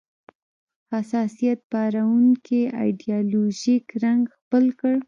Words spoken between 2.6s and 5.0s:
ایدیالوژیک رنګ خپل کړ